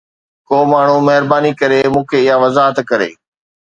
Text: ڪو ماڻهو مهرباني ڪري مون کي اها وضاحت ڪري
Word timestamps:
ڪو 0.47 0.57
ماڻهو 0.71 0.97
مهرباني 1.07 1.51
ڪري 1.59 1.79
مون 1.93 2.03
کي 2.09 2.19
اها 2.25 2.35
وضاحت 2.43 2.77
ڪري 2.89 3.11